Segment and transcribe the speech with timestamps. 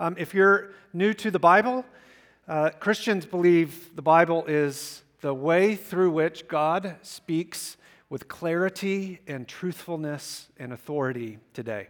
[0.00, 1.84] Um, if you're new to the Bible,
[2.46, 7.76] uh, Christians believe the Bible is the way through which God speaks
[8.08, 11.88] with clarity and truthfulness and authority today.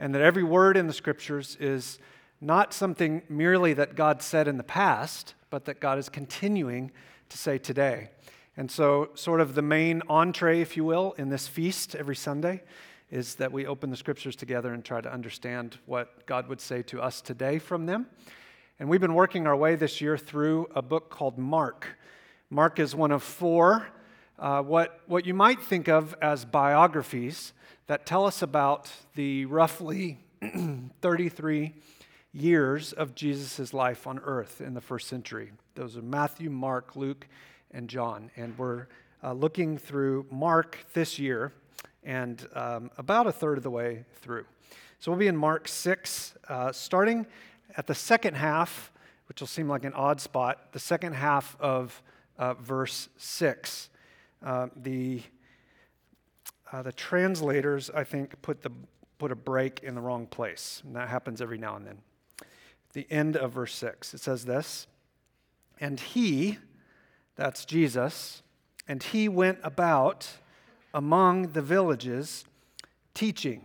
[0.00, 2.00] And that every word in the scriptures is
[2.40, 6.90] not something merely that God said in the past, but that God is continuing
[7.28, 8.10] to say today.
[8.56, 12.62] And so, sort of the main entree, if you will, in this feast every Sunday
[13.10, 16.82] is that we open the scriptures together and try to understand what God would say
[16.82, 18.06] to us today from them.
[18.78, 21.96] And we've been working our way this year through a book called Mark.
[22.50, 23.88] Mark is one of four,
[24.38, 27.52] uh, what, what you might think of as biographies
[27.86, 30.18] that tell us about the roughly
[31.00, 31.74] 33
[32.32, 35.52] years of Jesus' life on earth in the first century.
[35.74, 37.26] Those are Matthew, Mark, Luke,
[37.70, 38.30] and John.
[38.36, 38.86] And we're
[39.24, 41.52] uh, looking through Mark this year
[42.02, 44.44] and um, about a third of the way through.
[45.00, 47.26] So we'll be in Mark 6, uh, starting
[47.76, 48.90] at the second half,
[49.28, 52.02] which will seem like an odd spot, the second half of
[52.38, 53.90] uh, verse 6.
[54.44, 55.22] Uh, the,
[56.72, 58.70] uh, the translators, I think, put, the,
[59.18, 60.82] put a break in the wrong place.
[60.84, 61.98] And that happens every now and then.
[62.92, 64.86] The end of verse 6, it says this
[65.80, 66.58] And he,
[67.36, 68.42] that's Jesus,
[68.88, 70.28] and he went about
[70.94, 72.44] among the villages
[73.14, 73.62] teaching.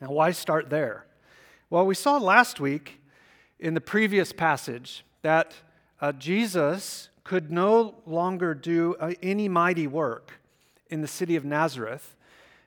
[0.00, 1.06] Now, why start there?
[1.70, 3.00] Well, we saw last week
[3.58, 5.54] in the previous passage that
[6.00, 10.32] uh, Jesus could no longer do uh, any mighty work
[10.90, 12.14] in the city of Nazareth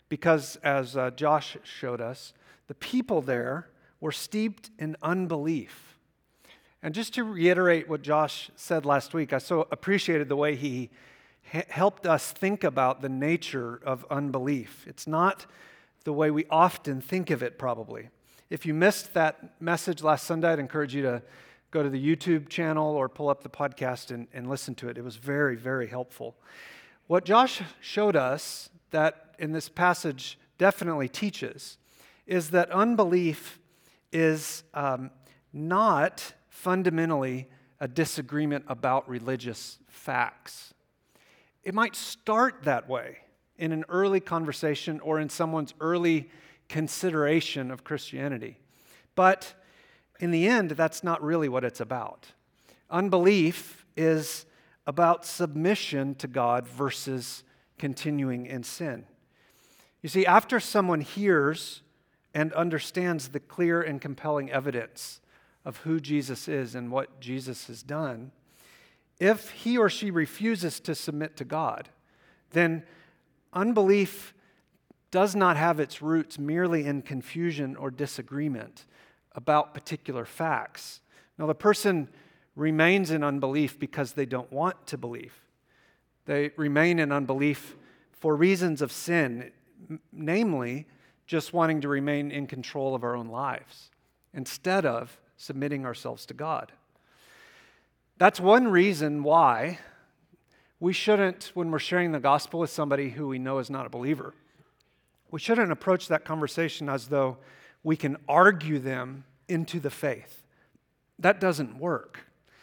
[0.09, 2.33] because, as uh, Josh showed us,
[2.67, 3.69] the people there
[4.01, 5.97] were steeped in unbelief.
[6.81, 10.89] And just to reiterate what Josh said last week, I so appreciated the way he
[11.51, 14.85] helped us think about the nature of unbelief.
[14.87, 15.45] It's not
[16.03, 18.09] the way we often think of it, probably.
[18.49, 21.21] If you missed that message last Sunday, I'd encourage you to
[21.71, 24.97] go to the YouTube channel or pull up the podcast and, and listen to it.
[24.97, 26.35] It was very, very helpful.
[27.07, 31.77] What Josh showed us that in this passage definitely teaches
[32.25, 33.59] is that unbelief
[34.11, 35.11] is um,
[35.53, 37.47] not fundamentally
[37.79, 40.73] a disagreement about religious facts.
[41.63, 43.17] It might start that way
[43.57, 46.29] in an early conversation or in someone's early
[46.69, 48.57] consideration of Christianity.
[49.15, 49.53] But
[50.19, 52.27] in the end, that's not really what it's about.
[52.89, 54.45] Unbelief is
[54.87, 57.43] about submission to God versus
[57.77, 59.05] continuing in sin.
[60.01, 61.81] You see, after someone hears
[62.33, 65.19] and understands the clear and compelling evidence
[65.65, 68.31] of who Jesus is and what Jesus has done,
[69.19, 71.89] if he or she refuses to submit to God,
[72.51, 72.83] then
[73.53, 74.33] unbelief
[75.11, 78.85] does not have its roots merely in confusion or disagreement
[79.33, 81.01] about particular facts.
[81.37, 82.09] Now, the person
[82.55, 85.33] remains in unbelief because they don't want to believe.
[86.25, 87.75] They remain in unbelief
[88.11, 89.51] for reasons of sin,
[90.11, 90.85] namely,
[91.25, 93.89] just wanting to remain in control of our own lives
[94.33, 96.71] instead of submitting ourselves to God.
[98.19, 99.79] That's one reason why
[100.81, 103.89] we shouldn't, when we're sharing the gospel with somebody who we know is not a
[103.89, 104.33] believer,
[105.31, 107.37] we shouldn't approach that conversation as though
[107.81, 110.43] we can argue them into the faith.
[111.17, 112.19] That doesn't work.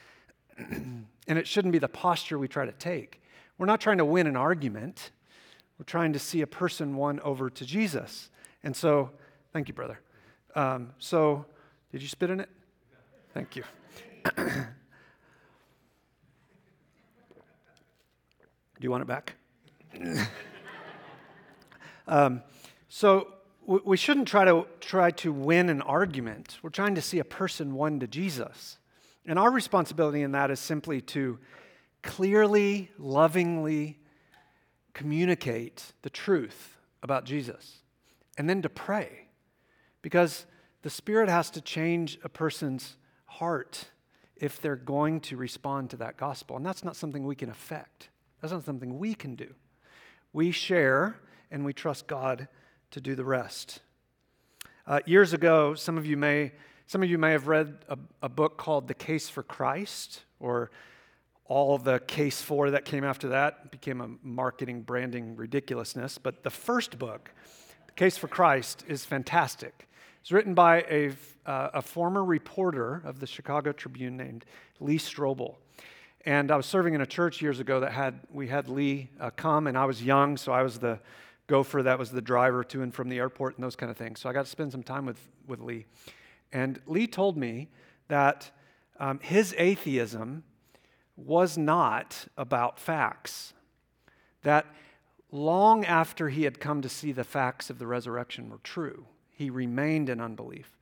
[0.59, 3.23] and it shouldn't be the posture we try to take.
[3.56, 5.11] We're not trying to win an argument,
[5.78, 8.28] we're trying to see a person won over to Jesus.
[8.62, 9.11] And so,
[9.55, 10.00] thank you, brother.
[10.55, 11.47] Um, so,
[11.93, 12.50] did you spit in it?
[13.33, 13.65] Thank you.
[18.78, 19.34] Do you want it back?
[22.09, 22.42] um,
[22.88, 23.32] so
[23.66, 26.59] we shouldn't try to try to win an argument.
[26.62, 28.78] We're trying to see a person won to Jesus.
[29.25, 31.38] And our responsibility in that is simply to
[32.03, 33.98] clearly, lovingly
[34.93, 37.78] communicate the truth about Jesus
[38.38, 39.28] and then to pray.
[40.03, 40.47] Because
[40.82, 42.96] the Spirit has to change a person's
[43.26, 43.87] heart
[44.37, 46.56] if they're going to respond to that gospel.
[46.56, 48.11] And that's not something we can affect.
[48.41, 49.55] That's not something we can do.
[50.33, 51.17] We share
[51.50, 52.49] and we trust God
[52.91, 53.81] to do the rest.
[54.87, 56.53] Uh, years ago, some of you may
[56.88, 60.71] some of you may have read a, a, book called The Case for Christ, or
[61.47, 66.17] all the case for that came after that became a marketing branding ridiculousness.
[66.17, 67.33] But the first book,
[67.88, 69.88] The Case for Christ, is fantastic.
[70.21, 71.11] It's written by a,
[71.44, 74.44] uh, a former reporter of the Chicago Tribune named
[74.79, 75.56] Lee Strobel.
[76.26, 79.31] And I was serving in a church years ago that had, we had Lee uh,
[79.31, 80.99] come, and I was young, so I was the
[81.46, 84.19] gopher that was the driver to and from the airport and those kind of things.
[84.19, 85.87] So I got to spend some time with, with Lee.
[86.52, 87.69] And Lee told me
[88.08, 88.50] that
[88.99, 90.43] um, his atheism
[91.17, 93.55] was not about facts.
[94.43, 94.67] That
[95.31, 99.49] long after he had come to see the facts of the resurrection were true, he
[99.49, 100.76] remained in unbelief.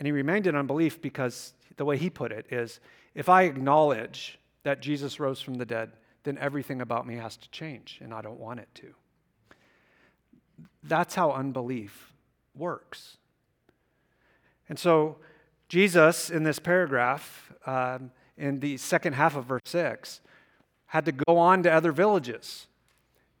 [0.00, 2.80] And he remained in unbelief because the way he put it is
[3.14, 5.92] if I acknowledge that Jesus rose from the dead,
[6.24, 8.94] then everything about me has to change, and I don't want it to.
[10.82, 12.12] That's how unbelief
[12.54, 13.16] works.
[14.68, 15.16] And so,
[15.68, 20.20] Jesus, in this paragraph, um, in the second half of verse 6,
[20.86, 22.66] had to go on to other villages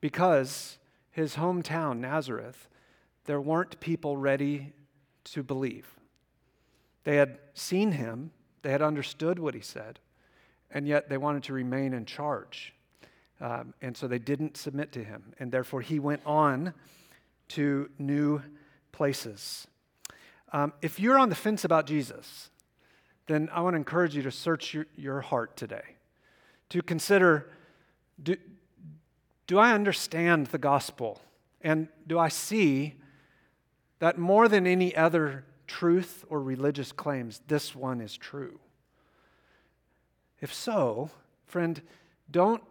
[0.00, 0.78] because
[1.10, 2.68] his hometown, Nazareth,
[3.24, 4.72] there weren't people ready
[5.24, 5.98] to believe.
[7.04, 8.30] They had seen him,
[8.62, 9.98] they had understood what he said,
[10.70, 12.74] and yet they wanted to remain in charge.
[13.40, 15.32] Um, and so they didn't submit to him.
[15.38, 16.74] And therefore, he went on
[17.48, 18.42] to new
[18.92, 19.66] places.
[20.52, 22.50] Um, if you're on the fence about Jesus,
[23.26, 25.96] then I want to encourage you to search your, your heart today,
[26.70, 27.50] to consider
[28.22, 28.36] do,
[29.46, 31.20] do I understand the gospel?
[31.62, 32.94] And do I see
[33.98, 38.58] that more than any other truth or religious claims, this one is true?
[40.40, 41.10] If so,
[41.46, 41.80] friend,
[42.30, 42.62] don't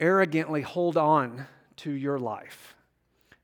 [0.00, 1.46] arrogantly hold on
[1.76, 2.74] to your life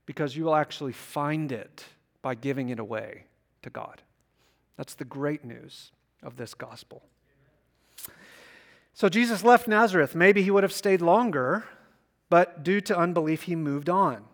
[0.06, 1.84] because you will actually find it
[2.22, 3.24] by giving it away
[3.62, 4.02] to God.
[4.76, 5.92] That's the great news
[6.22, 7.02] of this gospel.
[8.94, 10.14] So Jesus left Nazareth.
[10.14, 11.64] Maybe he would have stayed longer,
[12.30, 14.24] but due to unbelief, he moved on.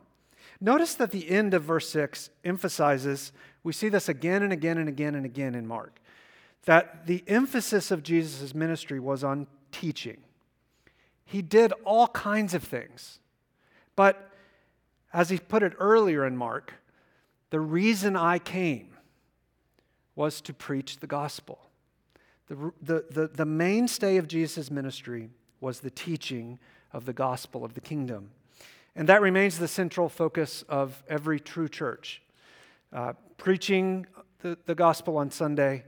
[0.61, 4.89] Notice that the end of verse 6 emphasizes, we see this again and again and
[4.89, 6.01] again and again in Mark,
[6.65, 10.19] that the emphasis of Jesus' ministry was on teaching.
[11.25, 13.19] He did all kinds of things.
[13.97, 14.31] But
[15.13, 16.75] as he put it earlier in Mark,
[17.51, 18.97] the reason I came
[20.17, 21.59] was to preach the gospel.
[22.49, 25.31] The, the, the, the mainstay of Jesus' ministry
[25.61, 26.59] was the teaching
[26.93, 28.31] of the gospel of the kingdom.
[28.97, 32.23] And that remains the central focus of every true church.
[32.93, 34.07] Uh, preaching
[34.41, 35.85] the, the gospel on Sunday,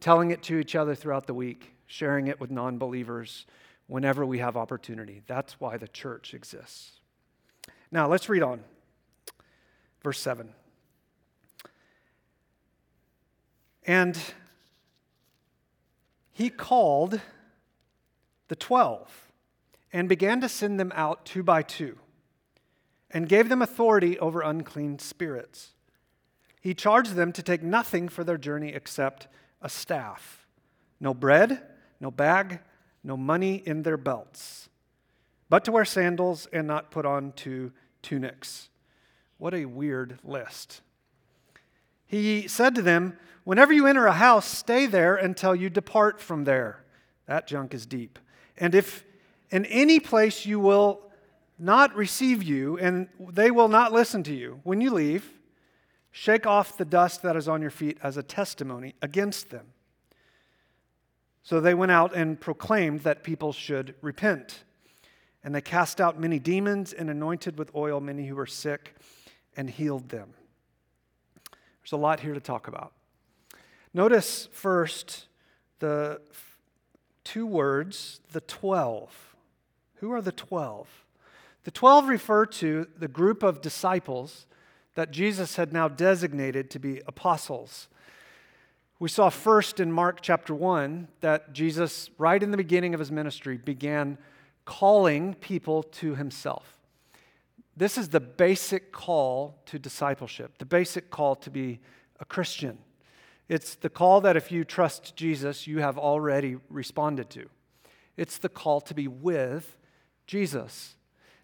[0.00, 3.46] telling it to each other throughout the week, sharing it with non believers
[3.86, 5.22] whenever we have opportunity.
[5.26, 7.00] That's why the church exists.
[7.90, 8.64] Now, let's read on.
[10.02, 10.52] Verse 7.
[13.84, 14.18] And
[16.32, 17.20] he called
[18.48, 19.30] the twelve
[19.92, 21.98] and began to send them out two by two
[23.10, 25.72] and gave them authority over unclean spirits.
[26.60, 29.28] He charged them to take nothing for their journey except
[29.62, 30.46] a staff
[30.98, 31.62] no bread,
[32.00, 32.60] no bag,
[33.04, 34.68] no money in their belts,
[35.48, 37.72] but to wear sandals and not put on two
[38.02, 38.70] tunics.
[39.38, 40.80] What a weird list.
[42.06, 46.44] He said to them, Whenever you enter a house, stay there until you depart from
[46.44, 46.84] there.
[47.26, 48.18] That junk is deep.
[48.58, 49.04] And if
[49.50, 51.02] in any place you will
[51.58, 55.35] not receive you, and they will not listen to you, when you leave,
[56.16, 59.66] shake off the dust that is on your feet as a testimony against them.
[61.42, 64.64] So they went out and proclaimed that people should repent.
[65.44, 68.94] And they cast out many demons and anointed with oil many who were sick
[69.58, 70.30] and healed them.
[71.82, 72.94] There's a lot here to talk about.
[73.92, 75.26] Notice first
[75.80, 76.22] the
[77.24, 79.36] two words, the 12.
[79.96, 80.88] Who are the 12?
[81.64, 84.46] The 12 refer to the group of disciples
[84.96, 87.86] that Jesus had now designated to be apostles.
[88.98, 93.12] We saw first in Mark chapter 1 that Jesus, right in the beginning of his
[93.12, 94.16] ministry, began
[94.64, 96.78] calling people to himself.
[97.76, 101.78] This is the basic call to discipleship, the basic call to be
[102.18, 102.78] a Christian.
[103.50, 107.50] It's the call that if you trust Jesus, you have already responded to.
[108.16, 109.76] It's the call to be with
[110.26, 110.96] Jesus.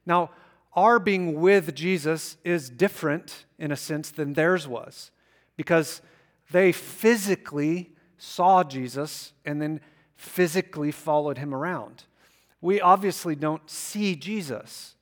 [0.07, 0.31] Now,
[0.75, 5.11] our being with Jesus is different in a sense than theirs was
[5.57, 6.01] because
[6.51, 9.81] they physically saw Jesus and then
[10.17, 12.05] physically followed him around.
[12.61, 14.95] We obviously don't see Jesus,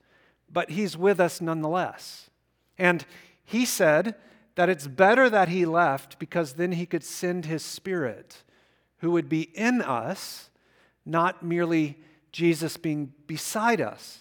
[0.50, 2.30] but he's with us nonetheless.
[2.78, 3.04] And
[3.44, 4.14] he said
[4.54, 8.42] that it's better that he left because then he could send his spirit
[8.98, 10.50] who would be in us,
[11.04, 11.98] not merely
[12.32, 14.20] Jesus being beside us.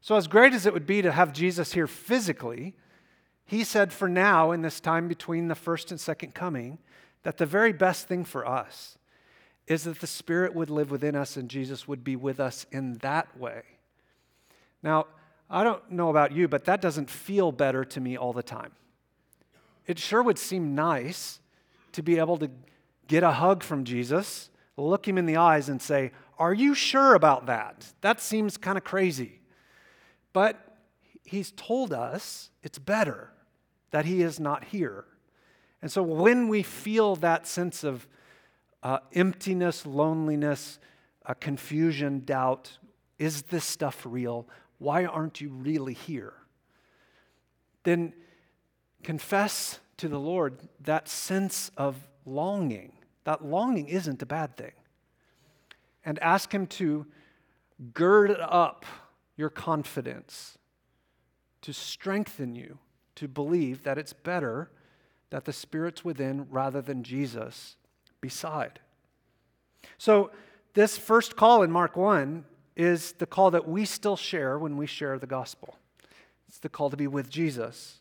[0.00, 2.74] So, as great as it would be to have Jesus here physically,
[3.44, 6.78] he said, for now, in this time between the first and second coming,
[7.22, 8.98] that the very best thing for us
[9.66, 12.94] is that the Spirit would live within us and Jesus would be with us in
[12.98, 13.62] that way.
[14.82, 15.06] Now,
[15.50, 18.72] I don't know about you, but that doesn't feel better to me all the time.
[19.86, 21.40] It sure would seem nice
[21.92, 22.50] to be able to
[23.06, 27.14] get a hug from Jesus, look him in the eyes, and say, Are you sure
[27.14, 27.92] about that?
[28.02, 29.40] That seems kind of crazy.
[30.38, 30.56] But
[31.24, 33.32] he's told us it's better
[33.90, 35.04] that he is not here.
[35.82, 38.06] And so when we feel that sense of
[38.84, 40.78] uh, emptiness, loneliness,
[41.26, 42.78] uh, confusion, doubt,
[43.18, 44.46] is this stuff real?
[44.78, 46.34] Why aren't you really here?
[47.82, 48.12] Then
[49.02, 52.92] confess to the Lord that sense of longing.
[53.24, 54.74] That longing isn't a bad thing.
[56.04, 57.06] And ask Him to
[57.92, 58.86] gird it up
[59.38, 60.58] your confidence,
[61.62, 62.78] to strengthen you,
[63.14, 64.70] to believe that it's better
[65.30, 67.76] that the Spirit's within rather than Jesus
[68.20, 68.80] beside.
[69.96, 70.30] So,
[70.74, 72.44] this first call in Mark 1
[72.76, 75.76] is the call that we still share when we share the gospel.
[76.48, 78.00] It's the call to be with Jesus.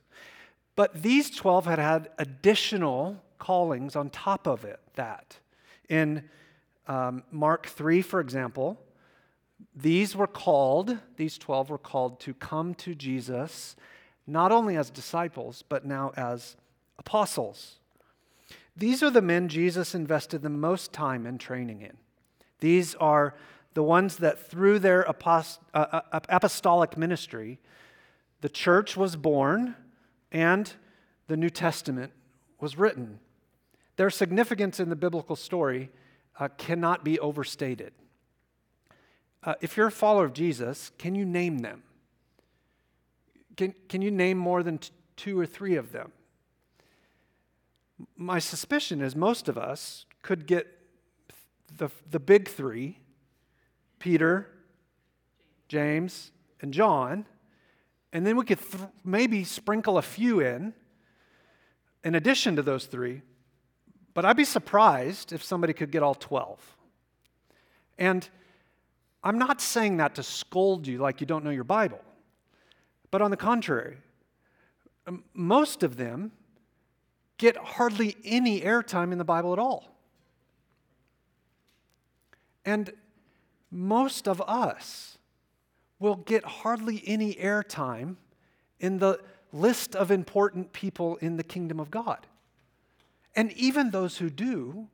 [0.75, 5.37] But these 12 had had additional callings on top of it, that.
[5.89, 6.23] In
[6.87, 8.79] um, Mark 3, for example,
[9.79, 13.75] these were called, these 12 were called to come to Jesus
[14.25, 16.57] not only as disciples, but now as
[16.97, 17.77] apostles.
[18.75, 21.95] These are the men Jesus invested the most time in training in.
[22.59, 23.35] These are
[23.75, 27.59] the ones that through their apost- uh, uh, apostolic ministry,
[28.41, 29.75] the church was born
[30.31, 30.73] and
[31.27, 32.11] the New Testament
[32.59, 33.19] was written.
[33.95, 35.91] Their significance in the biblical story
[36.39, 37.93] uh, cannot be overstated.
[39.47, 41.81] Uh, if you're a follower of Jesus, can you name them?
[43.55, 46.11] Can, can you name more than t- two or three of them?
[48.17, 50.67] My suspicion is most of us could get
[51.77, 52.99] the, the big three
[53.99, 54.49] Peter,
[55.69, 57.25] James, and John,
[58.11, 60.73] and then we could th- maybe sprinkle a few in,
[62.03, 63.21] in addition to those three.
[64.13, 66.59] But I'd be surprised if somebody could get all 12.
[67.97, 68.27] And
[69.27, 71.99] I'm not saying that to scold you like you don't know your Bible,
[73.11, 73.97] but on the contrary,
[75.33, 76.31] most of them
[77.37, 79.93] get hardly any airtime in the Bible at all.
[82.63, 82.89] And
[83.69, 85.17] most of us
[85.99, 88.15] will get hardly any airtime
[88.79, 89.19] in the
[89.51, 92.27] list of important people in the kingdom of God.
[93.35, 94.87] And even those who do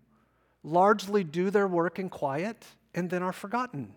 [0.63, 3.93] largely do their work in quiet and then are forgotten.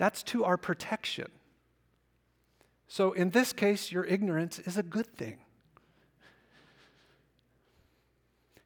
[0.00, 1.28] That's to our protection.
[2.88, 5.36] So, in this case, your ignorance is a good thing.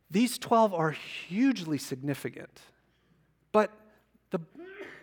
[0.08, 2.60] These 12 are hugely significant,
[3.50, 3.72] but
[4.30, 4.38] the,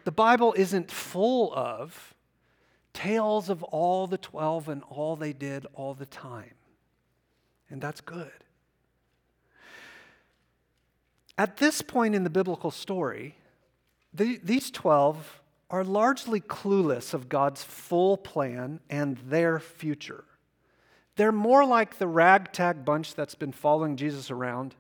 [0.06, 2.14] the Bible isn't full of
[2.94, 6.54] tales of all the 12 and all they did all the time.
[7.70, 8.32] And that's good.
[11.38, 13.36] At this point in the biblical story,
[14.14, 15.41] the, these 12
[15.72, 20.26] are largely clueless of God's full plan and their future.
[21.16, 24.76] They're more like the ragtag bunch that's been following Jesus around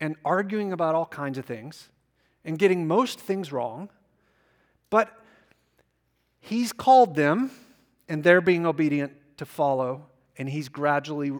[0.00, 1.88] and arguing about all kinds of things
[2.44, 3.88] and getting most things wrong,
[4.90, 5.16] but
[6.40, 7.52] He's called them
[8.08, 10.06] and they're being obedient to follow,
[10.36, 11.30] and He's gradually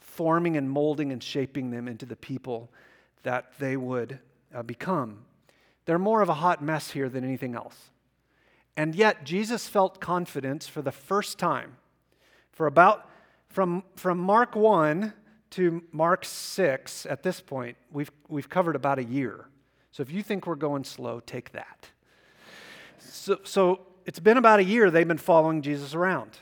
[0.00, 2.70] forming and molding and shaping them into the people
[3.24, 4.18] that they would
[4.54, 5.18] uh, become.
[5.84, 7.90] They're more of a hot mess here than anything else.
[8.78, 11.78] And yet, Jesus felt confidence for the first time.
[12.52, 13.10] For about,
[13.48, 15.12] from, from Mark 1
[15.50, 19.46] to Mark 6, at this point, we've, we've covered about a year.
[19.90, 21.88] So if you think we're going slow, take that.
[23.00, 26.38] So, so it's been about a year they've been following Jesus around.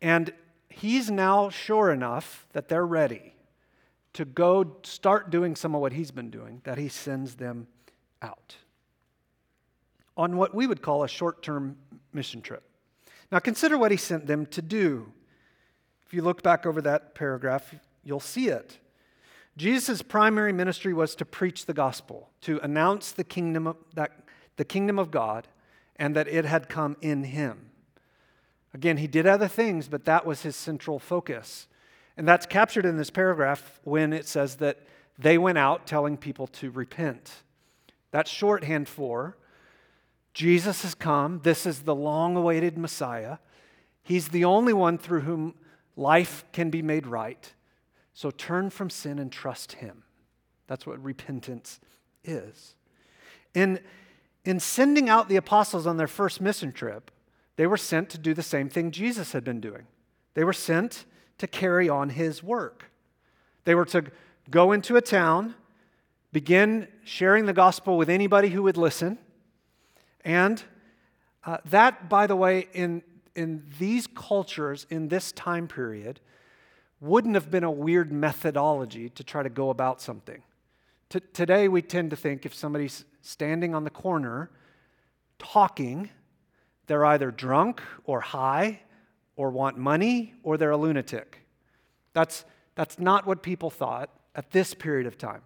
[0.00, 0.32] And
[0.70, 3.34] he's now sure enough that they're ready
[4.14, 7.66] to go start doing some of what he's been doing, that he sends them
[8.22, 8.56] out
[10.20, 11.78] on what we would call a short term
[12.12, 12.62] mission trip.
[13.32, 15.10] Now, consider what he sent them to do.
[16.04, 17.74] If you look back over that paragraph,
[18.04, 18.78] you'll see it.
[19.56, 24.10] Jesus' primary ministry was to preach the gospel, to announce the kingdom of, that,
[24.56, 25.48] the kingdom of God
[25.96, 27.70] and that it had come in him.
[28.74, 31.66] Again, he did other things, but that was his central focus.
[32.18, 34.80] And that's captured in this paragraph when it says that
[35.18, 37.42] they went out telling people to repent.
[38.10, 39.38] That's shorthand for
[40.32, 41.40] Jesus has come.
[41.42, 43.38] This is the long awaited Messiah.
[44.02, 45.54] He's the only one through whom
[45.96, 47.52] life can be made right.
[48.14, 50.04] So turn from sin and trust Him.
[50.66, 51.80] That's what repentance
[52.24, 52.74] is.
[53.54, 53.80] In,
[54.44, 57.10] in sending out the apostles on their first mission trip,
[57.56, 59.86] they were sent to do the same thing Jesus had been doing.
[60.34, 61.04] They were sent
[61.38, 62.90] to carry on His work.
[63.64, 64.04] They were to
[64.50, 65.54] go into a town,
[66.32, 69.18] begin sharing the gospel with anybody who would listen.
[70.24, 70.62] And
[71.44, 73.02] uh, that, by the way, in,
[73.34, 76.20] in these cultures, in this time period,
[77.00, 80.42] wouldn't have been a weird methodology to try to go about something.
[81.08, 84.50] T- today, we tend to think if somebody's standing on the corner
[85.38, 86.10] talking,
[86.86, 88.80] they're either drunk or high
[89.36, 91.38] or want money or they're a lunatic.
[92.12, 95.42] That's, that's not what people thought at this period of time.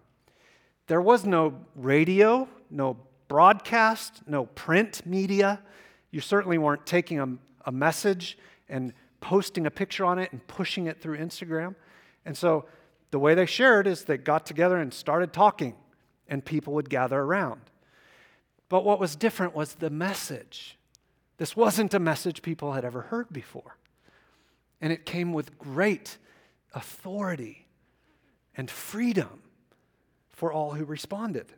[0.87, 5.61] There was no radio, no broadcast, no print media.
[6.11, 7.27] You certainly weren't taking a,
[7.65, 8.37] a message
[8.69, 11.75] and posting a picture on it and pushing it through Instagram.
[12.25, 12.65] And so
[13.11, 15.75] the way they shared is they got together and started talking,
[16.27, 17.61] and people would gather around.
[18.69, 20.77] But what was different was the message.
[21.37, 23.77] This wasn't a message people had ever heard before.
[24.81, 26.17] And it came with great
[26.73, 27.67] authority
[28.55, 29.41] and freedom
[30.31, 31.53] for all who responded.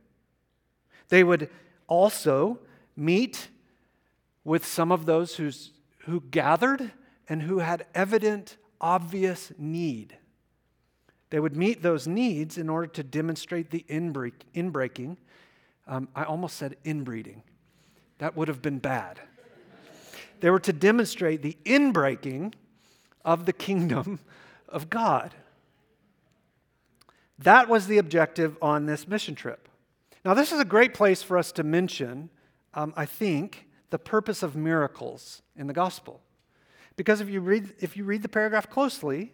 [1.10, 1.50] They would
[1.88, 2.60] also
[2.96, 3.50] meet
[4.44, 6.92] with some of those who's, who gathered
[7.30, 10.18] and who had evident, obvious need.
[11.30, 15.18] They would meet those needs in order to demonstrate the inbreak, inbreaking.
[15.86, 17.44] Um, I almost said inbreeding.
[18.20, 19.20] That would have been bad.
[20.40, 22.54] They were to demonstrate the inbreaking
[23.26, 24.20] of the kingdom
[24.70, 25.34] of God.
[27.40, 29.68] That was the objective on this mission trip.
[30.28, 32.30] Now, this is a great place for us to mention,
[32.74, 36.20] um, I think, the purpose of miracles in the gospel.
[36.98, 39.32] Because if you read, if you read the paragraph closely,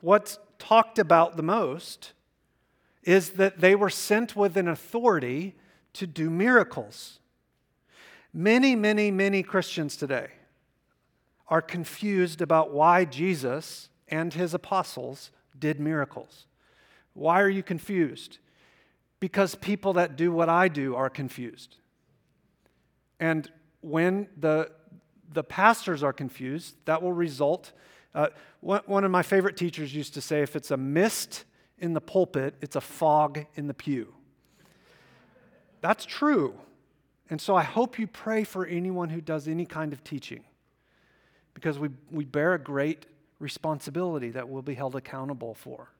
[0.00, 2.12] what's talked about the most
[3.02, 5.56] is that they were sent with an authority
[5.94, 7.18] to do miracles.
[8.32, 10.28] Many, many, many Christians today
[11.48, 16.46] are confused about why Jesus and his apostles did miracles.
[17.12, 18.38] Why are you confused?
[19.20, 21.76] Because people that do what I do are confused.
[23.20, 23.50] And
[23.82, 24.70] when the,
[25.32, 27.72] the pastors are confused, that will result.
[28.14, 28.28] Uh,
[28.60, 31.44] one, of my favorite teachers used to say if it's a mist
[31.78, 34.14] in the pulpit, it's a fog in the pew.
[35.80, 36.54] That's true.
[37.28, 40.44] And so I hope you pray for anyone who does any kind of teaching
[41.54, 43.06] because we, we bear a great
[43.38, 45.90] responsibility that we'll be held accountable for.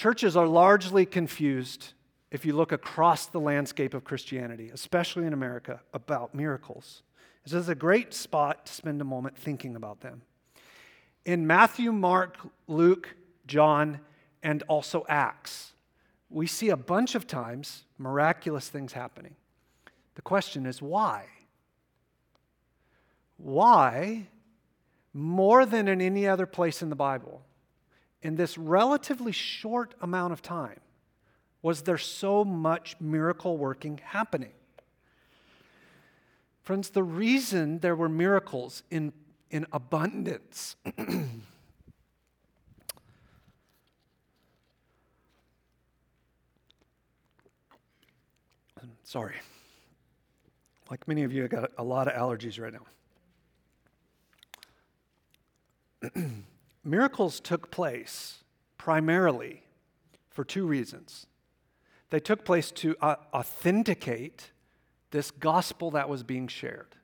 [0.00, 1.92] Churches are largely confused
[2.30, 7.02] if you look across the landscape of Christianity, especially in America, about miracles.
[7.44, 10.22] This is a great spot to spend a moment thinking about them.
[11.26, 13.14] In Matthew, Mark, Luke,
[13.46, 14.00] John,
[14.42, 15.74] and also Acts,
[16.30, 19.36] we see a bunch of times miraculous things happening.
[20.14, 21.26] The question is why?
[23.36, 24.28] Why,
[25.12, 27.42] more than in any other place in the Bible,
[28.22, 30.80] in this relatively short amount of time,
[31.62, 34.52] was there so much miracle working happening?
[36.62, 39.12] Friends, the reason there were miracles in,
[39.50, 40.76] in abundance
[49.10, 49.34] sorry.
[50.88, 52.72] Like many of you, I got a lot of allergies right
[56.14, 56.22] now.
[56.84, 58.44] Miracles took place
[58.78, 59.62] primarily
[60.30, 61.26] for two reasons.
[62.10, 64.50] They took place to uh, authenticate
[65.10, 66.96] this gospel that was being shared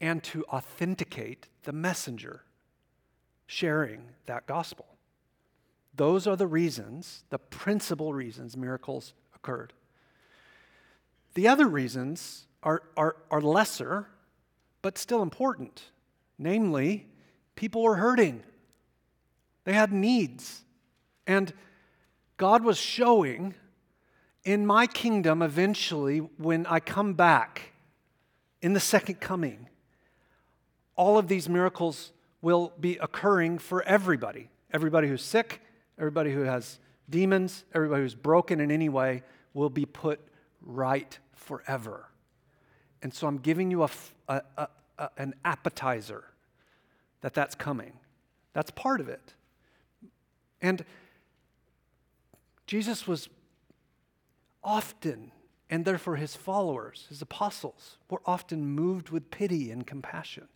[0.00, 2.42] and to authenticate the messenger
[3.46, 4.86] sharing that gospel.
[5.94, 9.72] Those are the reasons, the principal reasons miracles occurred.
[11.34, 14.08] The other reasons are, are, are lesser,
[14.82, 15.84] but still important.
[16.38, 17.06] Namely,
[17.56, 18.42] people were hurting,
[19.68, 20.62] they had needs.
[21.26, 21.52] And
[22.38, 23.52] God was showing
[24.42, 27.74] in my kingdom eventually, when I come back
[28.62, 29.68] in the second coming,
[30.96, 34.48] all of these miracles will be occurring for everybody.
[34.72, 35.60] Everybody who's sick,
[35.98, 36.78] everybody who has
[37.10, 40.18] demons, everybody who's broken in any way will be put
[40.62, 42.08] right forever.
[43.02, 43.90] And so I'm giving you a,
[44.28, 46.24] a, a, an appetizer
[47.20, 47.92] that that's coming.
[48.54, 49.34] That's part of it.
[50.60, 50.84] And
[52.66, 53.28] Jesus was
[54.62, 55.32] often,
[55.70, 60.48] and therefore his followers, his apostles, were often moved with pity and compassion.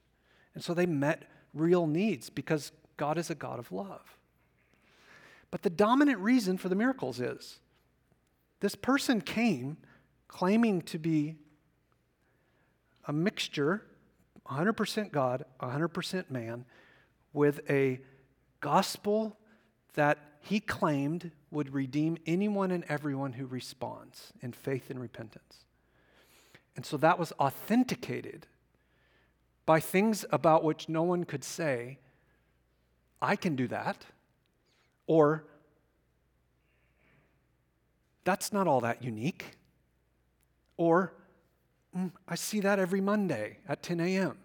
[0.54, 4.18] And so they met real needs because God is a God of love.
[5.50, 7.60] But the dominant reason for the miracles is
[8.60, 9.76] this person came
[10.28, 11.36] claiming to be
[13.06, 13.82] a mixture,
[14.48, 16.64] 100% God, 100% man,
[17.32, 18.00] with a
[18.60, 19.36] gospel
[19.94, 25.64] that he claimed would redeem anyone and everyone who responds in faith and repentance.
[26.74, 28.46] And so that was authenticated
[29.66, 31.98] by things about which no one could say,
[33.20, 34.04] I can do that,
[35.06, 35.44] or
[38.24, 39.56] that's not all that unique,
[40.76, 41.12] or
[41.96, 44.38] mm, I see that every Monday at 10 a.m.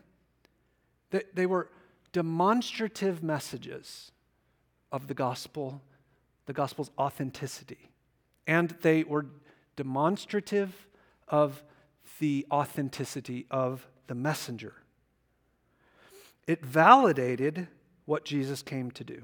[1.09, 1.69] They, they were
[2.11, 4.11] demonstrative messages
[4.91, 5.81] of the gospel,
[6.45, 7.89] the gospel's authenticity.
[8.45, 9.25] And they were
[9.75, 10.87] demonstrative
[11.27, 11.63] of
[12.19, 14.73] the authenticity of the messenger.
[16.47, 17.67] It validated
[18.05, 19.23] what Jesus came to do.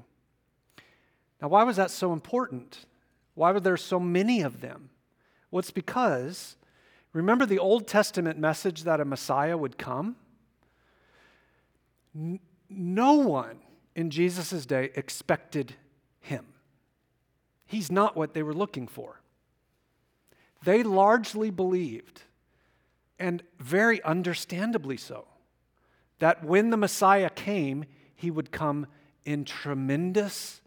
[1.40, 2.84] Now, why was that so important?
[3.34, 4.90] Why were there so many of them?
[5.50, 6.56] Well, it's because,
[7.12, 10.16] remember the Old Testament message that a Messiah would come?
[12.68, 13.58] no one
[13.94, 15.74] in Jesus' day expected
[16.20, 16.46] him.
[17.66, 19.20] He's not what they were looking for.
[20.64, 22.22] They largely believed,
[23.18, 25.26] and very understandably so,
[26.18, 28.86] that when the Messiah came, he would come
[29.24, 30.60] in tremendous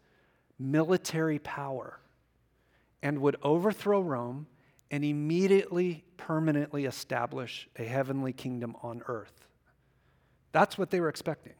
[0.58, 2.00] military power
[3.02, 4.46] and would overthrow Rome
[4.90, 9.46] and immediately, permanently establish a heavenly kingdom on earth.
[10.52, 11.54] That's what they were expecting.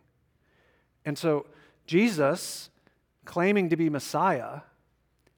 [1.04, 1.46] And so
[1.88, 2.68] Jesus,
[3.24, 4.60] claiming to be Messiah,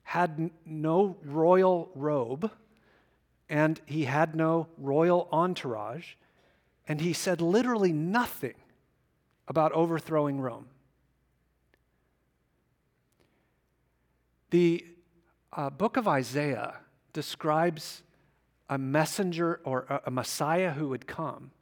[0.03, 2.51] had no royal robe
[3.49, 6.15] and he had no royal entourage,
[6.89, 8.55] and he said literally nothing
[9.47, 10.67] about overthrowing Rome.
[14.51, 14.85] The
[15.53, 16.79] uh, book of Isaiah
[17.13, 18.03] describes
[18.69, 21.53] a messenger or a, a Messiah who would come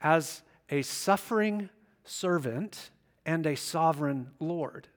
[0.00, 1.68] as a suffering
[2.04, 2.90] servant
[3.24, 4.88] and a sovereign Lord.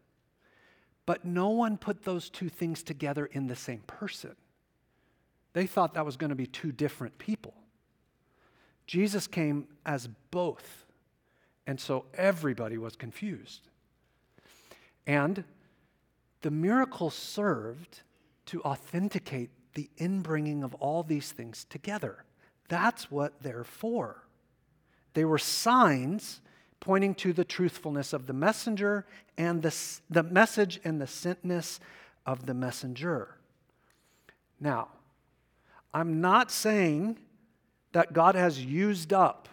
[1.05, 4.35] But no one put those two things together in the same person.
[5.53, 7.53] They thought that was going to be two different people.
[8.87, 10.85] Jesus came as both,
[11.65, 13.69] and so everybody was confused.
[15.07, 15.43] And
[16.41, 18.01] the miracle served
[18.47, 22.23] to authenticate the inbringing of all these things together.
[22.67, 24.23] That's what they're for.
[25.13, 26.41] They were signs
[26.85, 29.07] pointing to the truthfulness of the messenger
[29.39, 29.75] and the,
[30.07, 31.79] the message and the sentness
[32.27, 33.37] of the messenger.
[34.59, 34.89] Now,
[35.95, 37.17] I'm not saying
[37.93, 39.49] that God has used up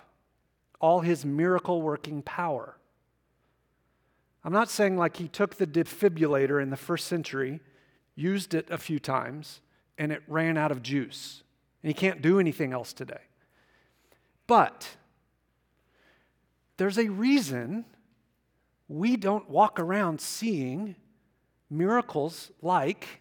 [0.79, 2.77] all his miracle working power.
[4.45, 7.61] I'm not saying like he took the defibrillator in the first century,
[8.15, 9.63] used it a few times,
[9.97, 11.43] and it ran out of juice,
[11.83, 13.23] and he can't do anything else today.
[14.47, 14.97] But
[16.77, 17.85] there's a reason
[18.89, 20.97] we don't walk around seeing
[21.71, 23.21] miracles like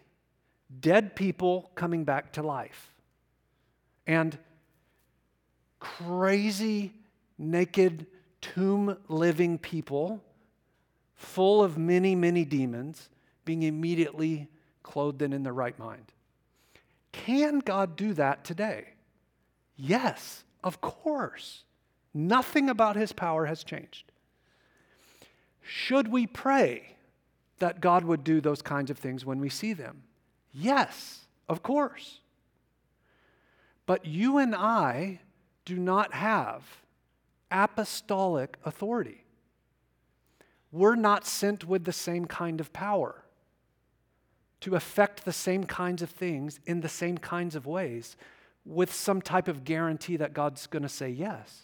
[0.80, 2.92] dead people coming back to life
[4.06, 4.38] and
[5.78, 6.92] crazy,
[7.38, 8.06] naked,
[8.40, 10.22] tomb living people
[11.14, 13.08] full of many, many demons
[13.44, 14.48] being immediately
[14.82, 16.12] clothed and in their right mind.
[17.12, 18.94] Can God do that today?
[19.76, 21.64] Yes, of course.
[22.14, 24.12] Nothing about his power has changed.
[25.62, 26.96] Should we pray
[27.58, 30.02] that God would do those kinds of things when we see them?
[30.52, 32.20] Yes, of course.
[33.86, 35.20] But you and I
[35.64, 36.62] do not have
[37.50, 39.24] apostolic authority.
[40.70, 43.22] We're not sent with the same kind of power
[44.60, 48.16] to affect the same kinds of things in the same kinds of ways
[48.64, 51.62] with some type of guarantee that God's going to say yes.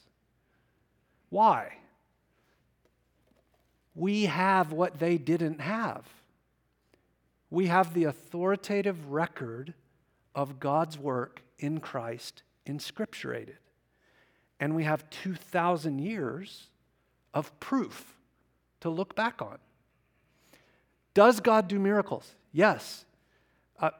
[1.31, 1.75] Why?
[3.95, 6.07] We have what they didn't have.
[7.51, 9.75] We have the authoritative record
[10.35, 13.57] of God's work in Christ inscripturated.
[14.61, 16.69] And we have 2,000 years
[17.33, 18.17] of proof
[18.81, 19.59] to look back on.
[21.15, 22.35] Does God do miracles?
[22.53, 23.05] Yes.
[23.81, 23.91] Uh,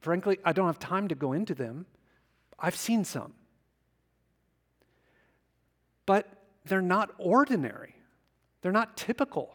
[0.00, 1.86] frankly, I don't have time to go into them.
[2.58, 3.32] I've seen some
[6.10, 6.26] but
[6.64, 7.94] they're not ordinary.
[8.62, 9.54] They're not typical.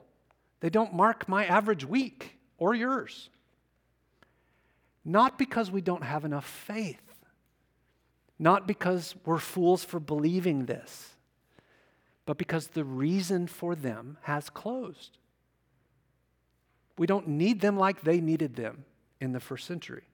[0.62, 3.30] They don't mark my average week or yours.
[5.04, 7.26] Not because we don't have enough faith,
[8.40, 11.18] not because we're fools for believing this,
[12.26, 15.18] but because the reason for them has closed.
[16.98, 18.86] We don't need them like they needed them
[19.20, 20.08] in the first century.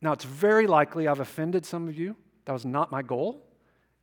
[0.00, 2.16] Now, it's very likely I've offended some of you.
[2.46, 3.45] That was not my goal.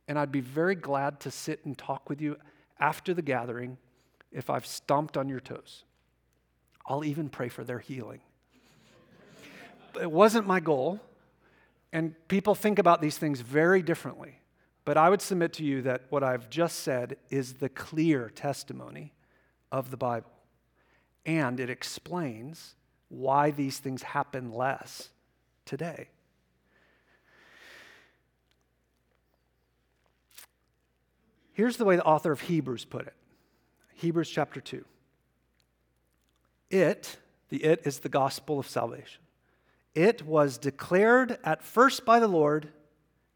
[0.06, 2.36] And I'd be very glad to sit and talk with you
[2.78, 3.78] after the gathering
[4.30, 5.84] if I've stomped on your toes.
[6.86, 8.20] I'll even pray for their healing.
[10.00, 11.00] It wasn't my goal,
[11.92, 14.40] and people think about these things very differently.
[14.84, 19.14] But I would submit to you that what I've just said is the clear testimony
[19.72, 20.30] of the Bible.
[21.24, 22.74] And it explains
[23.08, 25.10] why these things happen less
[25.64, 26.08] today.
[31.54, 33.14] Here's the way the author of Hebrews put it
[33.94, 34.84] Hebrews chapter 2.
[36.70, 37.16] It,
[37.48, 39.22] the it is the gospel of salvation.
[39.94, 42.68] It was declared at first by the Lord,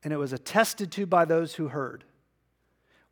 [0.03, 2.03] and it was attested to by those who heard,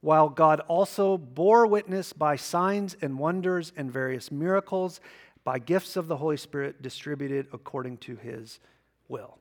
[0.00, 5.00] while God also bore witness by signs and wonders and various miracles,
[5.44, 8.58] by gifts of the Holy Spirit distributed according to his
[9.06, 9.38] will.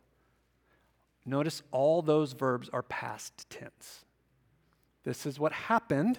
[1.26, 4.05] Notice all those verbs are past tense.
[5.06, 6.18] This is what happened.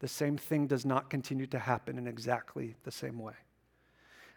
[0.00, 3.34] The same thing does not continue to happen in exactly the same way.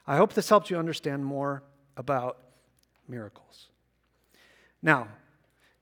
[0.05, 1.63] I hope this helps you understand more
[1.97, 2.37] about
[3.07, 3.67] miracles.
[4.81, 5.07] Now,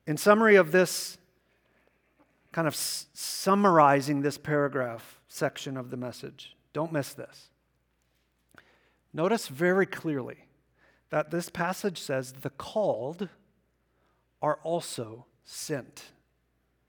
[0.07, 1.17] in summary of this,
[2.51, 7.49] kind of s- summarizing this paragraph section of the message, don't miss this.
[9.13, 10.45] Notice very clearly
[11.09, 13.27] that this passage says the called
[14.41, 16.11] are also sent.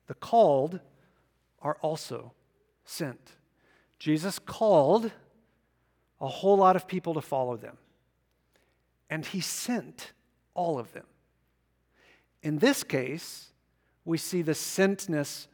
[0.07, 0.81] The called
[1.63, 2.33] are also
[2.85, 3.33] sent.
[3.99, 5.11] Jesus called
[6.21, 7.79] a whole lot of people to follow them,
[9.09, 10.13] and he sent
[10.55, 11.07] all of them.
[12.43, 13.53] In this case,
[14.05, 15.47] we see the sentness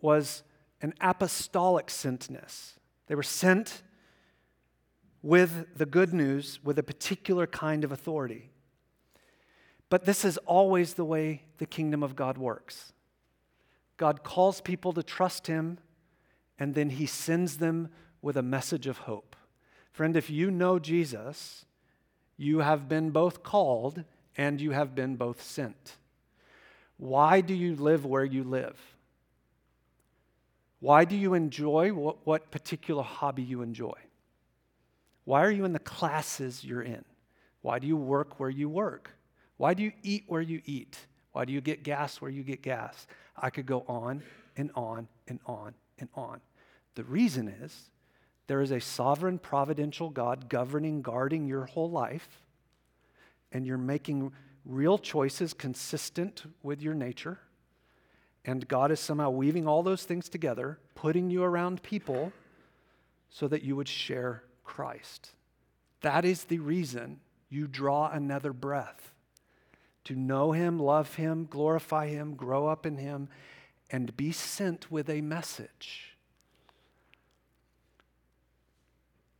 [0.00, 0.42] was
[0.80, 2.74] an apostolic sentness.
[3.08, 3.82] They were sent
[5.22, 8.50] with the good news with a particular kind of authority.
[9.90, 12.92] But this is always the way the kingdom of God works.
[13.98, 15.78] God calls people to trust Him,
[16.58, 17.90] and then He sends them
[18.22, 19.36] with a message of hope.
[19.92, 21.66] Friend, if you know Jesus,
[22.36, 24.04] you have been both called
[24.36, 25.96] and you have been both sent.
[26.96, 28.78] Why do you live where you live?
[30.80, 33.98] Why do you enjoy what, what particular hobby you enjoy?
[35.24, 37.04] Why are you in the classes you're in?
[37.62, 39.10] Why do you work where you work?
[39.56, 40.96] Why do you eat where you eat?
[41.38, 43.06] Why do you get gas where you get gas?
[43.36, 44.24] I could go on
[44.56, 46.40] and on and on and on.
[46.96, 47.90] The reason is
[48.48, 52.42] there is a sovereign, providential God governing, guarding your whole life,
[53.52, 54.32] and you're making
[54.64, 57.38] real choices consistent with your nature.
[58.44, 62.32] And God is somehow weaving all those things together, putting you around people
[63.30, 65.30] so that you would share Christ.
[66.00, 69.12] That is the reason you draw another breath
[70.08, 73.28] to know Him, love Him, glorify Him, grow up in Him,
[73.90, 76.16] and be sent with a message.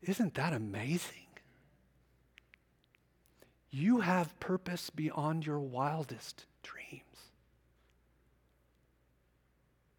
[0.02, 1.26] Isn't that amazing?
[3.70, 7.02] You have purpose beyond your wildest dreams.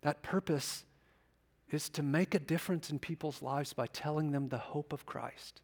[0.02, 0.84] That purpose
[1.72, 5.62] is to make a difference in people's lives by telling them the hope of Christ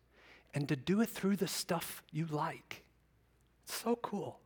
[0.56, 2.82] and to do it through the stuff you like.
[3.64, 4.40] It's so cool.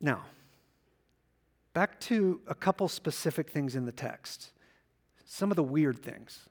[0.00, 0.24] Now,
[1.72, 4.52] back to a couple specific things in the text,
[5.24, 6.48] some of the weird things.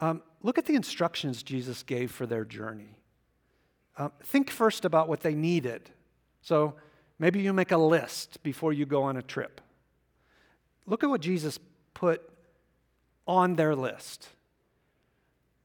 [0.00, 2.98] Um, look at the instructions Jesus gave for their journey.
[3.96, 5.90] Uh, think first about what they needed.
[6.40, 6.74] So
[7.18, 9.60] maybe you make a list before you go on a trip.
[10.86, 11.58] Look at what Jesus
[11.94, 12.22] put
[13.26, 14.28] on their list.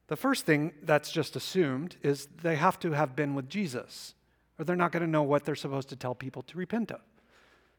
[0.08, 4.16] The first thing that's just assumed is they have to have been with Jesus,
[4.58, 7.02] or they're not going to know what they're supposed to tell people to repent of.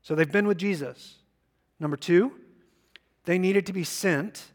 [0.03, 1.17] So they've been with Jesus.
[1.81, 2.33] Number two,
[3.25, 4.53] they needed to be sent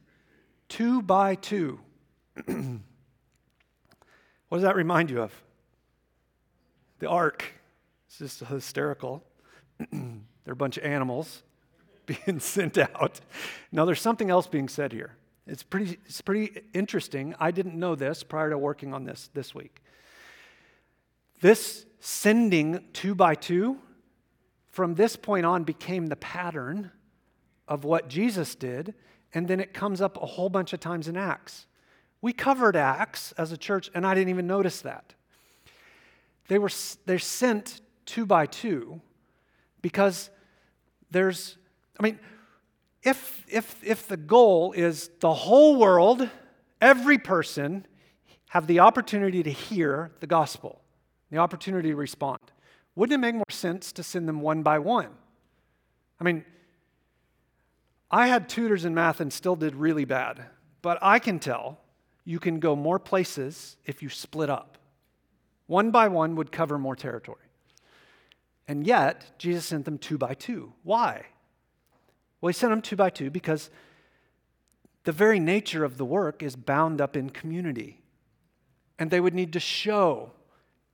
[0.68, 1.80] two by two.
[2.46, 2.58] what
[4.52, 5.34] does that remind you of?
[7.00, 7.46] The ark.
[8.08, 9.24] It's just hysterical.
[9.92, 11.44] They're a bunch of animals
[12.06, 13.20] being sent out.
[13.72, 15.16] Now, there's something else being said here.
[15.48, 17.34] It's pretty, it's pretty interesting.
[17.40, 19.82] I didn't know this prior to working on this this week.
[21.42, 23.78] This sending two by two,
[24.68, 26.92] from this point on, became the pattern
[27.68, 28.94] of what Jesus did,
[29.34, 31.68] and then it comes up a whole bunch of times in Acts.
[32.22, 35.14] We covered Acts as a church, and I didn't even notice that.
[36.48, 36.72] They were
[37.06, 39.02] they're sent two by two
[39.82, 40.30] because
[41.12, 41.58] there's,
[42.00, 42.20] I mean,
[43.04, 46.28] if, if, if the goal is the whole world,
[46.82, 47.86] every person
[48.50, 50.82] have the opportunity to hear the gospel,
[51.30, 52.40] the opportunity to respond,
[52.96, 55.10] wouldn't it make more sense to send them one by one?
[56.20, 56.44] I mean,
[58.12, 60.46] I had tutors in math and still did really bad
[60.82, 61.80] but I can tell
[62.26, 64.78] you can go more places if you split up.
[65.68, 67.38] One by one would cover more territory.
[68.68, 70.74] And yet, Jesus sent them two by two.
[70.84, 71.26] Why?
[72.40, 73.70] Well, he sent them two by two because
[75.04, 78.02] the very nature of the work is bound up in community.
[79.00, 80.32] And they would need to show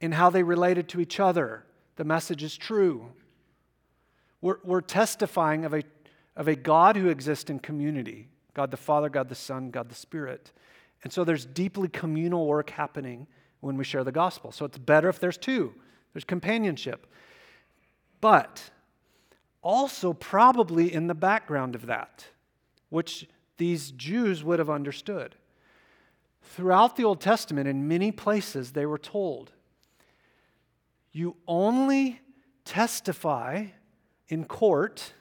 [0.02, 3.12] in how they related to each other the message is true.
[4.42, 5.84] We're, we're testifying of a,
[6.36, 9.96] of a God who exists in community God the Father, God the Son, God the
[9.96, 10.54] Spirit.
[11.04, 13.28] And so there's deeply communal work happening
[13.60, 14.54] when we share the gospel.
[14.54, 15.74] So it's better if there's two,
[16.14, 17.06] there's companionship.
[18.22, 18.64] But
[19.62, 22.28] also, probably in the background of that,
[22.88, 23.28] which
[23.58, 25.36] these Jews would have understood.
[26.42, 29.52] Throughout the Old Testament, in many places, they were told,
[31.16, 32.20] You only
[32.66, 33.68] testify
[34.28, 35.14] in court,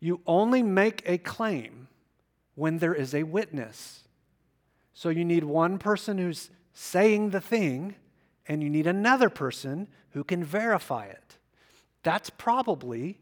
[0.00, 1.88] you only make a claim
[2.54, 4.02] when there is a witness.
[4.92, 7.94] So you need one person who's saying the thing,
[8.46, 11.38] and you need another person who can verify it.
[12.02, 13.20] That's probably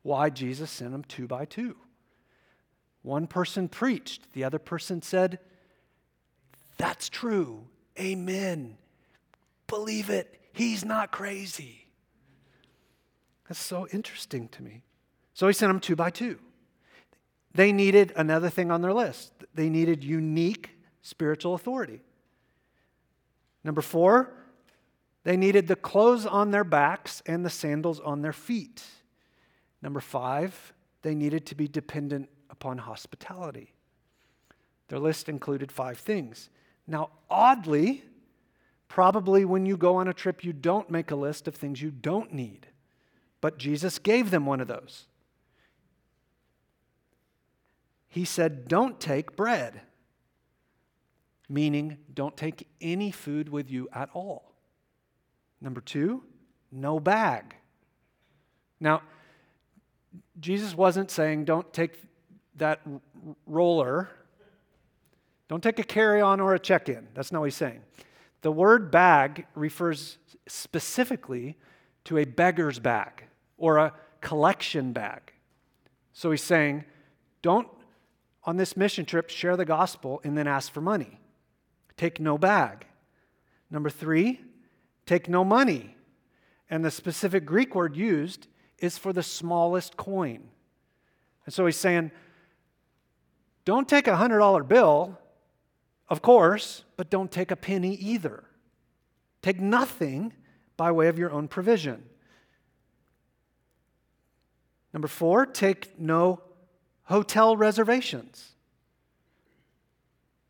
[0.00, 1.76] why Jesus sent them two by two.
[3.02, 5.40] One person preached, the other person said,
[6.78, 7.66] That's true.
[8.00, 8.78] Amen.
[9.68, 10.40] Believe it.
[10.52, 11.86] He's not crazy.
[13.48, 14.82] That's so interesting to me.
[15.34, 16.38] So he sent them two by two.
[17.54, 19.32] They needed another thing on their list.
[19.54, 20.70] They needed unique
[21.02, 22.00] spiritual authority.
[23.64, 24.32] Number four,
[25.24, 28.82] they needed the clothes on their backs and the sandals on their feet.
[29.82, 33.72] Number five, they needed to be dependent upon hospitality.
[34.88, 36.50] Their list included five things.
[36.86, 38.04] Now, oddly,
[38.88, 41.90] probably when you go on a trip, you don't make a list of things you
[41.90, 42.66] don't need.
[43.40, 45.06] But Jesus gave them one of those.
[48.08, 49.82] He said, Don't take bread,
[51.48, 54.54] meaning don't take any food with you at all.
[55.60, 56.24] Number two,
[56.72, 57.54] no bag.
[58.80, 59.02] Now,
[60.40, 62.00] Jesus wasn't saying don't take
[62.56, 62.80] that
[63.46, 64.08] roller,
[65.48, 67.08] don't take a carry on or a check in.
[67.14, 67.80] That's not what he's saying.
[68.42, 71.56] The word bag refers specifically
[72.04, 73.24] to a beggar's bag
[73.56, 75.32] or a collection bag.
[76.12, 76.84] So he's saying,
[77.42, 77.68] don't
[78.44, 81.20] on this mission trip share the gospel and then ask for money.
[81.96, 82.86] Take no bag.
[83.70, 84.40] Number three,
[85.04, 85.96] take no money.
[86.70, 88.46] And the specific Greek word used
[88.78, 90.48] is for the smallest coin.
[91.44, 92.10] And so he's saying,
[93.64, 95.18] don't take a $100 bill,
[96.08, 98.44] of course, but don't take a penny either.
[99.42, 100.32] Take nothing
[100.76, 102.04] by way of your own provision.
[104.92, 106.40] Number four, take no
[107.04, 108.52] hotel reservations.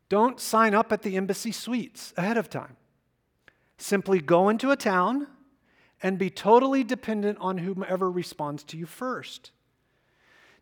[0.07, 2.77] Don't sign up at the embassy suites ahead of time.
[3.77, 5.27] Simply go into a town
[6.01, 9.51] and be totally dependent on whomever responds to you first.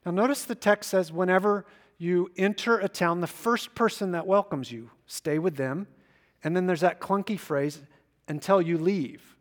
[0.06, 1.66] Now, notice the text says, whenever
[1.98, 5.88] you enter a town, the first person that welcomes you, stay with them.
[6.44, 7.82] And then there's that clunky phrase,
[8.28, 9.36] until you leave.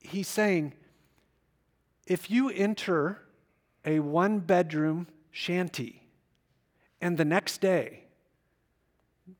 [0.00, 0.72] he's saying,
[2.06, 3.22] if you enter
[3.84, 6.02] a one bedroom shanty,
[7.00, 8.04] and the next day,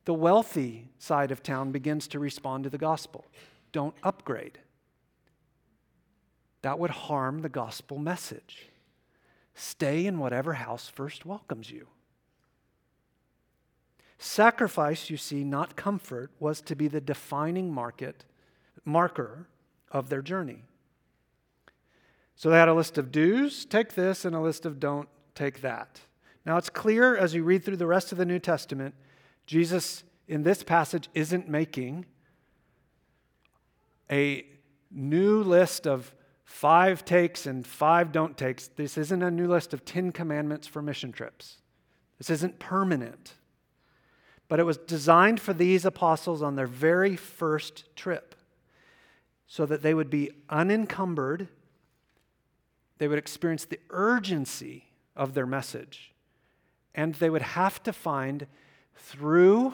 [0.05, 3.25] the wealthy side of town begins to respond to the gospel.
[3.71, 4.59] Don't upgrade.
[6.61, 8.67] That would harm the gospel message.
[9.59, 11.87] Stay in whatever house first welcomes you.
[14.19, 18.23] Sacrifice, you see, not comfort, was to be the defining market,
[18.85, 19.47] marker
[19.91, 20.63] of their journey.
[22.35, 25.61] So they had a list of do's, take this, and a list of don't, take
[25.61, 26.01] that.
[26.45, 28.93] Now it's clear as you read through the rest of the New Testament,
[29.47, 32.05] Jesus in this passage isn't making
[34.11, 34.45] a
[34.91, 36.13] new list of
[36.47, 38.69] five takes and five don't takes.
[38.69, 41.57] This isn't a new list of 10 commandments for mission trips.
[42.17, 43.33] This isn't permanent.
[44.47, 48.33] But it was designed for these apostles on their very first trip
[49.45, 51.49] so that they would be unencumbered,
[52.97, 54.85] they would experience the urgency
[55.17, 56.13] of their message,
[56.95, 58.47] and they would have to find
[58.95, 59.73] through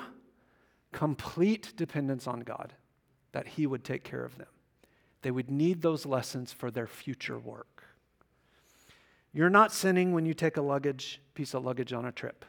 [0.92, 2.74] complete dependence on God
[3.32, 4.48] that He would take care of them.
[5.24, 7.86] They would need those lessons for their future work.
[9.34, 12.46] You're not sinning when you take a luggage, piece of luggage on a trip.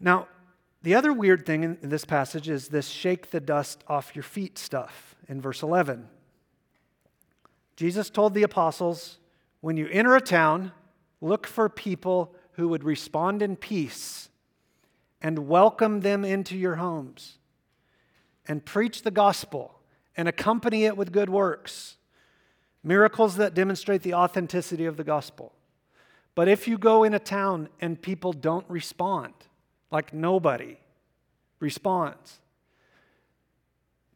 [0.00, 0.28] Now,
[0.82, 4.56] the other weird thing in this passage is this shake the dust off your feet
[4.56, 6.08] stuff in verse 11.
[7.76, 9.18] Jesus told the apostles,
[9.60, 10.72] when you enter a town,
[11.20, 14.28] look for people who would respond in peace
[15.20, 17.38] and welcome them into your homes
[18.46, 19.73] and preach the gospel
[20.16, 21.96] and accompany it with good works,
[22.82, 25.52] miracles that demonstrate the authenticity of the gospel.
[26.34, 29.34] But if you go in a town and people don't respond,
[29.90, 30.78] like nobody
[31.60, 32.40] responds,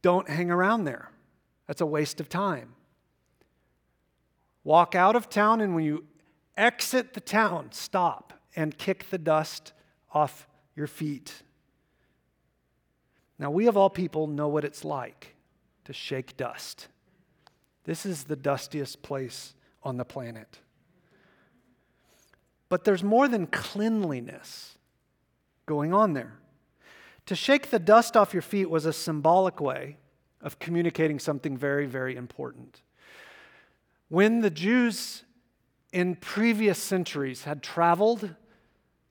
[0.02, 1.10] don't hang around there.
[1.66, 2.74] That's a waste of time.
[4.64, 6.04] Walk out of town, and when you
[6.56, 9.72] exit the town, stop and kick the dust
[10.12, 11.42] off your feet.
[13.38, 15.34] Now, we of all people know what it's like
[15.88, 16.88] to shake dust.
[17.84, 20.58] This is the dustiest place on the planet.
[22.68, 24.76] But there's more than cleanliness
[25.64, 26.34] going on there.
[27.24, 29.96] To shake the dust off your feet was a symbolic way
[30.42, 32.82] of communicating something very, very important.
[34.10, 35.24] When the Jews
[35.90, 38.34] in previous centuries had traveled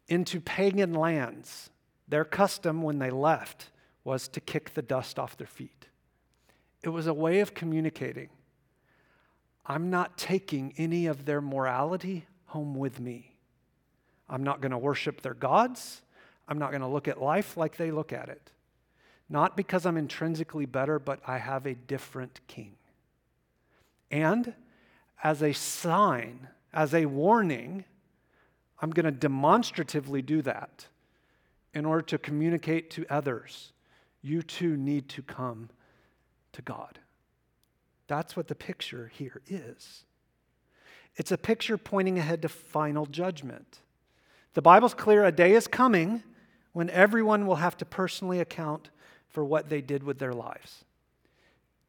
[0.08, 1.72] into pagan lands,
[2.08, 3.72] their custom when they left
[4.04, 5.88] was to kick the dust off their feet.
[6.88, 8.30] It was a way of communicating
[9.66, 13.36] I'm not taking any of their morality home with me.
[14.30, 16.02] I'm not going to worship their gods.
[16.48, 18.52] I'm not going to look at life like they look at it.
[19.28, 22.76] Not because I'm intrinsically better, but I have a different king.
[24.10, 24.54] And
[25.22, 27.84] as a sign, as a warning,
[28.82, 30.88] I'm going to demonstratively do that
[31.74, 33.74] in order to communicate to others
[34.22, 35.68] you too need to come
[36.58, 37.00] to God.
[38.08, 40.04] That's what the picture here is.
[41.16, 43.80] It's a picture pointing ahead to final judgment.
[44.54, 46.24] The Bible's clear a day is coming
[46.74, 48.90] when everyone will have to personally account
[49.30, 50.84] for what they did with their lives.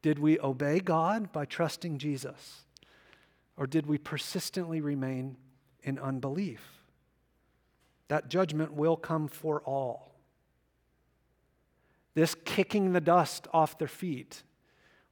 [0.02, 2.64] Did we obey God by trusting Jesus?
[3.56, 5.36] Or did we persistently remain
[5.82, 6.62] in unbelief?
[8.08, 10.14] That judgment will come for all.
[12.14, 14.42] This kicking the dust off their feet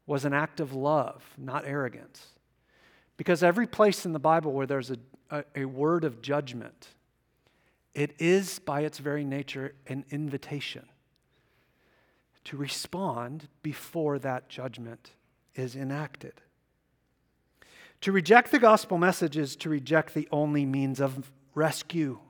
[0.06, 2.28] was an act of love, not arrogance.
[3.16, 4.98] Because every place in the Bible where there's a,
[5.30, 6.88] a, a, word of judgment,
[7.94, 10.86] it is by its very nature an invitation
[12.44, 15.12] to respond before that judgment
[15.54, 16.34] is enacted.
[18.02, 22.20] To reject the gospel message is to reject the only means of rescue.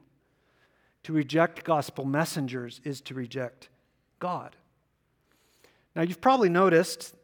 [1.03, 3.69] To reject gospel messengers is to reject
[4.19, 4.57] God.
[5.95, 7.15] Now, you've probably noticed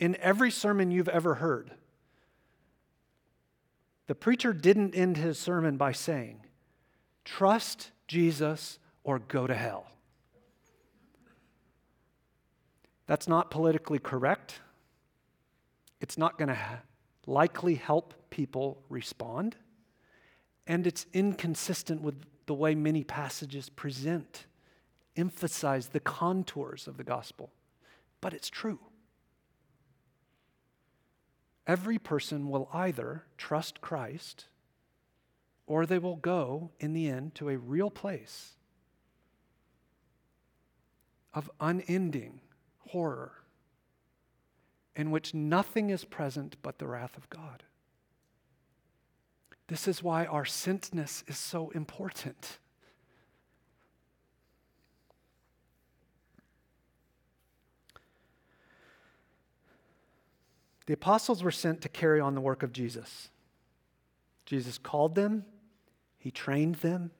[0.00, 1.70] in every sermon you've ever heard,
[4.08, 6.40] the preacher didn't end his sermon by saying,
[7.24, 9.86] Trust Jesus or go to hell.
[13.06, 14.60] That's not politically correct.
[16.00, 16.58] It's not going to
[17.26, 19.54] likely help people respond.
[20.66, 22.14] And it's inconsistent with
[22.46, 24.46] the way many passages present,
[25.16, 27.52] emphasize the contours of the gospel
[28.20, 28.78] but it's true.
[31.70, 34.46] Every person will either trust Christ
[35.68, 38.56] or they will go in the end to a real place
[41.32, 42.40] of unending
[42.88, 43.44] horror
[44.96, 47.62] in which nothing is present but the wrath of God.
[49.68, 52.58] This is why our sentness is so important.
[60.90, 63.28] The apostles were sent to carry on the work of Jesus.
[64.44, 65.44] Jesus called them,
[66.18, 67.12] He trained them,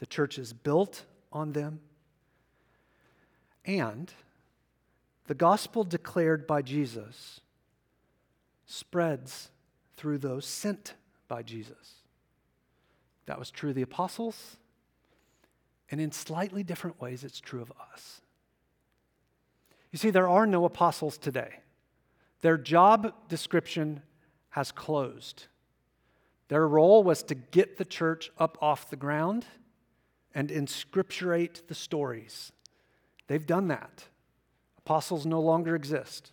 [0.00, 1.80] the church is built on them.
[3.64, 4.12] And
[5.28, 7.40] the gospel declared by Jesus
[8.66, 9.48] spreads
[9.96, 10.92] through those sent
[11.26, 12.02] by Jesus.
[13.24, 14.58] That was true of the apostles,
[15.90, 18.20] and in slightly different ways, it's true of us.
[19.90, 21.60] You see, there are no apostles today.
[22.46, 24.02] Their job description
[24.50, 25.48] has closed.
[26.46, 29.44] Their role was to get the church up off the ground
[30.32, 32.52] and inscripturate the stories.
[33.26, 34.04] They've done that.
[34.78, 36.30] Apostles no longer exist.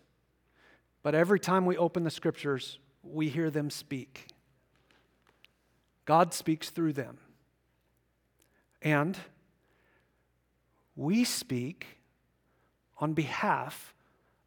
[1.02, 4.28] But every time we open the scriptures, we hear them speak.
[6.06, 7.18] God speaks through them.
[8.84, 9.18] And
[10.96, 11.88] we speak
[13.00, 13.96] on behalf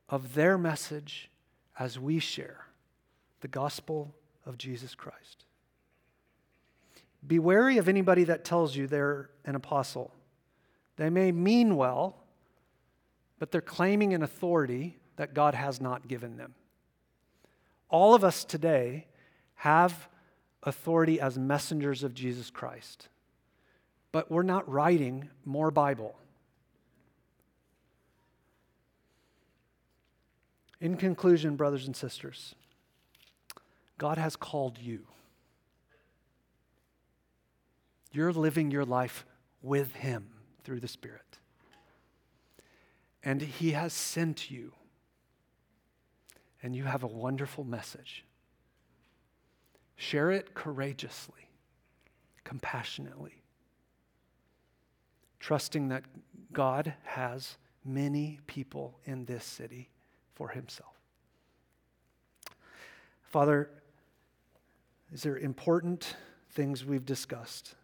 [0.09, 1.29] of their message
[1.79, 2.67] as we share
[3.41, 4.15] the gospel
[4.45, 5.45] of Jesus Christ.
[7.27, 10.13] Be wary of anybody that tells you they're an apostle.
[10.97, 12.17] They may mean well,
[13.39, 16.55] but they're claiming an authority that God has not given them.
[17.89, 19.07] All of us today
[19.57, 20.09] have
[20.63, 23.09] authority as messengers of Jesus Christ.
[24.13, 26.17] But we're not writing more Bible.
[30.81, 32.55] In conclusion, brothers and sisters,
[33.99, 35.07] God has called you.
[38.13, 39.25] You're living your life
[39.63, 40.29] with Him
[40.65, 41.39] through the Spirit.
[43.23, 44.73] And He has sent you.
[46.63, 48.25] And you have a wonderful message.
[49.97, 51.49] Share it courageously,
[52.45, 53.43] compassionately,
[55.41, 56.05] trusting that
[56.53, 59.91] God has many people in this city
[60.37, 60.93] for himself.
[63.23, 63.69] Father,
[65.11, 66.15] these are important
[66.51, 67.75] things we've discussed.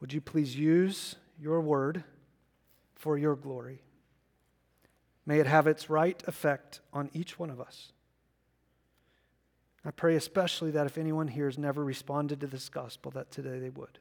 [0.00, 2.04] Would you please use your word
[2.94, 3.82] for your glory?
[5.26, 7.92] May it have its right effect on each one of us.
[9.84, 13.58] I pray especially that if anyone here has never responded to this gospel, that today
[13.58, 13.98] they would.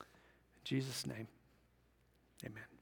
[0.00, 1.28] In Jesus' name,
[2.44, 2.77] amen.